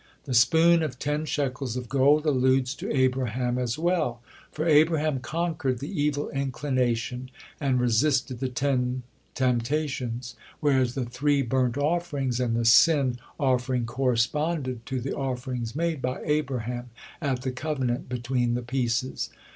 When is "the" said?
0.25-0.33, 5.77-5.91, 8.39-8.49, 10.95-11.05, 12.55-12.65, 14.99-15.15, 17.43-17.51, 18.55-18.63